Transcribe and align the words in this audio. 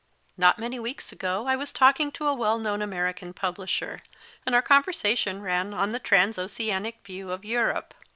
Not 0.35 0.57
many 0.57 0.79
weeks 0.79 1.11
ago 1.11 1.45
I 1.45 1.55
was 1.55 1.71
talking 1.71 2.11
to 2.13 2.25
a 2.25 2.33
well 2.33 2.57
known 2.57 2.81
Ame 2.81 2.89
rican 2.97 3.33
publisher, 3.35 4.01
and 4.47 4.55
our 4.55 4.61
conversation 4.63 5.43
ran 5.43 5.75
on 5.75 5.91
the 5.91 5.99
trans 5.99 6.39
oceanic 6.39 7.05
view 7.05 7.29
of 7.29 7.45
Europe. 7.45 7.93